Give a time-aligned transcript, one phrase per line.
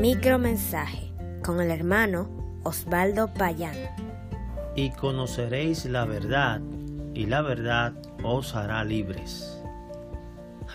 [0.00, 2.30] Micromensaje con el hermano
[2.62, 3.74] Osvaldo Payán.
[4.76, 6.60] Y conoceréis la verdad,
[7.14, 9.60] y la verdad os hará libres.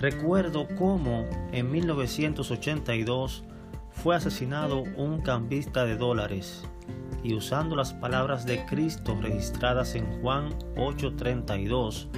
[0.02, 1.24] Recuerdo cómo
[1.54, 3.46] en 1982
[3.92, 6.66] fue asesinado un cambista de dólares
[7.24, 12.10] y usando las palabras de Cristo registradas en Juan 8:32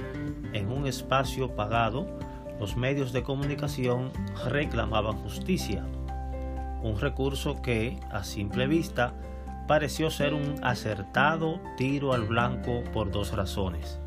[0.54, 2.18] en un espacio pagado,
[2.58, 4.10] los medios de comunicación
[4.44, 5.86] reclamaban justicia,
[6.86, 9.12] un recurso que, a simple vista,
[9.66, 14.00] pareció ser un acertado tiro al blanco por dos razones.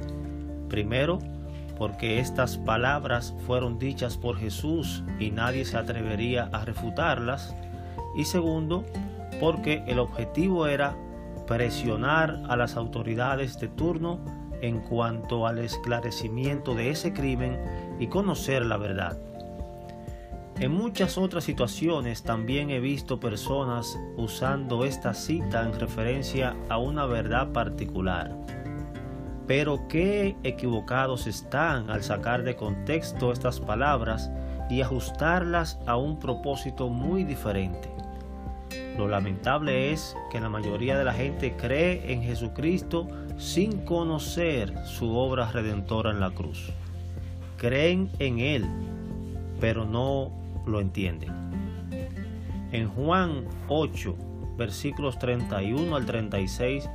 [0.70, 1.20] Primero,
[1.78, 7.56] porque estas palabras fueron dichas por Jesús y nadie se atrevería a refutarlas.
[8.16, 8.86] Y segundo,
[9.40, 10.96] porque el objetivo era
[11.48, 14.20] presionar a las autoridades de turno
[14.62, 17.58] en cuanto al esclarecimiento de ese crimen
[18.00, 19.18] y conocer la verdad.
[20.60, 27.06] En muchas otras situaciones también he visto personas usando esta cita en referencia a una
[27.06, 28.36] verdad particular.
[29.48, 34.30] Pero qué equivocados están al sacar de contexto estas palabras
[34.70, 37.90] y ajustarlas a un propósito muy diferente.
[38.98, 45.16] Lo lamentable es que la mayoría de la gente cree en Jesucristo sin conocer su
[45.16, 46.74] obra redentora en la cruz.
[47.56, 48.66] Creen en Él,
[49.62, 51.30] pero no lo entienden.
[52.72, 54.16] En Juan 8,
[54.58, 56.90] versículos 31 al 36,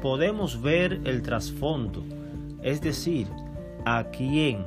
[0.00, 2.04] podemos ver el trasfondo,
[2.62, 3.26] es decir,
[3.84, 4.64] a quién,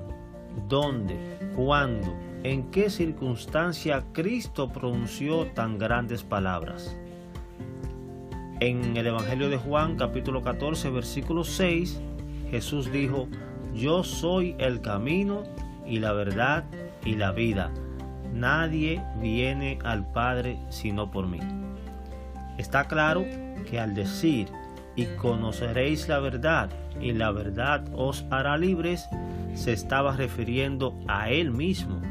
[0.67, 1.15] dónde,
[1.55, 2.13] cuándo,
[2.43, 6.95] en qué circunstancia Cristo pronunció tan grandes palabras.
[8.59, 11.99] En el Evangelio de Juan capítulo 14 versículo 6,
[12.51, 13.27] Jesús dijo,
[13.73, 15.43] Yo soy el camino
[15.87, 16.65] y la verdad
[17.05, 17.71] y la vida.
[18.33, 21.39] Nadie viene al Padre sino por mí.
[22.57, 23.25] Está claro
[23.69, 24.47] que al decir,
[24.95, 26.69] y conoceréis la verdad,
[26.99, 29.07] y la verdad os hará libres,
[29.53, 32.01] se estaba refiriendo a Él mismo,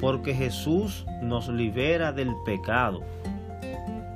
[0.00, 3.02] porque Jesús nos libera del pecado.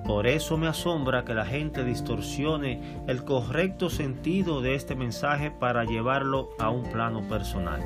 [0.07, 5.85] Por eso me asombra que la gente distorsione el correcto sentido de este mensaje para
[5.85, 7.81] llevarlo a un plano personal.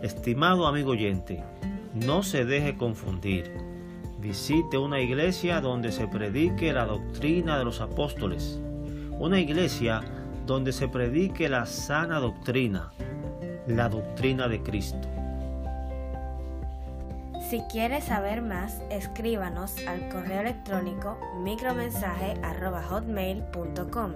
[0.00, 1.42] Estimado amigo oyente,
[1.94, 3.50] no se deje confundir.
[4.18, 8.60] Visite una iglesia donde se predique la doctrina de los apóstoles.
[9.18, 10.00] Una iglesia
[10.46, 12.92] donde se predique la sana doctrina,
[13.66, 15.08] la doctrina de Cristo.
[17.48, 24.12] Si quieres saber más, escríbanos al correo electrónico micromensaje.hotmail.com.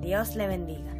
[0.00, 0.99] Dios le bendiga.